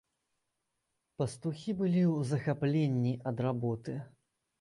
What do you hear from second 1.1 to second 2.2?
Пастухі былі